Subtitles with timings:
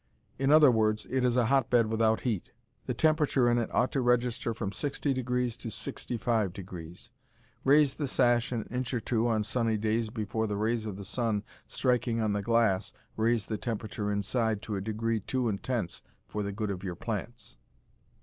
[0.39, 2.53] In other words, it is a hotbed without heat.
[2.87, 7.09] The temperature in it ought to register from 60° to 65°.
[7.63, 11.05] Raise the sash an inch or two on sunny days before the rays of the
[11.05, 16.41] sun striking on the glass raise the temperature inside to a degree too intense for
[16.41, 17.57] the good of your plants.